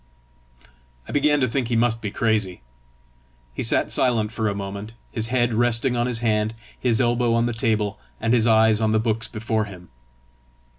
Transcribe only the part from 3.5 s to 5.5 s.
He sat silent for a moment, his